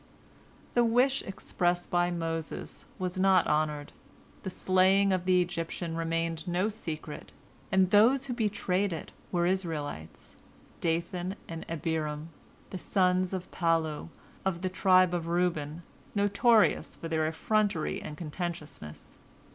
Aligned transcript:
The 0.73 0.83
wish 0.83 1.21
expressed 1.21 1.91
by 1.91 2.09
Moses 2.09 2.85
was 2.97 3.19
not 3.19 3.45
honored. 3.45 3.93
The 4.41 4.49
slaying 4.49 5.13
of 5.13 5.25
the 5.25 5.43
Egyptian 5.43 5.95
remained 5.95 6.47
no 6.47 6.69
secret, 6.69 7.31
and 7.71 7.91
those 7.91 8.25
who 8.25 8.33
betrayed 8.33 8.93
it 8.93 9.11
were 9.31 9.45
Israelites, 9.45 10.35
Dathan 10.79 11.35
and 11.47 11.67
Abiram, 11.69 12.29
the 12.71 12.79
sons 12.79 13.31
of 13.31 13.51
Pallu, 13.51 14.09
of 14.43 14.63
the 14.63 14.69
tribe 14.69 15.13
of 15.13 15.27
Reuben, 15.27 15.83
notorious 16.15 16.95
for 16.95 17.07
their 17.07 17.27
effrontery 17.27 18.01
and 18.01 18.17
contentiousness. 18.17 19.19